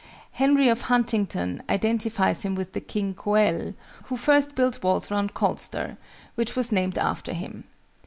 Henry 0.31 0.67
of 0.67 0.81
Huntingdon 0.89 1.61
identifies 1.69 2.41
him 2.41 2.55
with 2.55 2.73
the 2.73 2.81
King 2.81 3.13
Coël 3.13 3.75
who 4.05 4.17
first 4.17 4.55
built 4.55 4.81
walls 4.81 5.11
round 5.11 5.35
Colchester, 5.35 5.95
which 6.33 6.55
was 6.55 6.71
named 6.71 6.97
after 6.97 7.33
him. 7.33 7.65